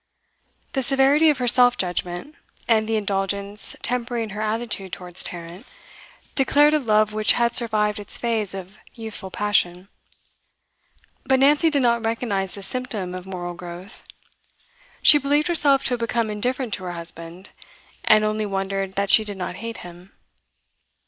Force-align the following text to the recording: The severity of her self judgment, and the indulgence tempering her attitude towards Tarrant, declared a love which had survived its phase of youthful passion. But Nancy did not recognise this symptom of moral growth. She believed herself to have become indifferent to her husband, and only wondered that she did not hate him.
The 0.73 0.81
severity 0.81 1.29
of 1.29 1.37
her 1.37 1.47
self 1.47 1.77
judgment, 1.77 2.33
and 2.67 2.89
the 2.89 2.95
indulgence 2.95 3.75
tempering 3.83 4.31
her 4.31 4.41
attitude 4.41 4.93
towards 4.93 5.21
Tarrant, 5.21 5.67
declared 6.33 6.73
a 6.73 6.79
love 6.79 7.13
which 7.13 7.33
had 7.33 7.55
survived 7.55 7.99
its 7.99 8.17
phase 8.17 8.55
of 8.55 8.79
youthful 8.95 9.29
passion. 9.29 9.89
But 11.27 11.39
Nancy 11.39 11.69
did 11.69 11.83
not 11.83 12.03
recognise 12.03 12.55
this 12.55 12.65
symptom 12.65 13.13
of 13.13 13.27
moral 13.27 13.53
growth. 13.53 14.01
She 15.03 15.19
believed 15.19 15.47
herself 15.47 15.83
to 15.83 15.89
have 15.91 15.99
become 15.99 16.31
indifferent 16.31 16.73
to 16.73 16.85
her 16.85 16.93
husband, 16.93 17.51
and 18.03 18.23
only 18.23 18.47
wondered 18.47 18.95
that 18.95 19.11
she 19.11 19.23
did 19.23 19.37
not 19.37 19.57
hate 19.57 19.77
him. 19.85 20.13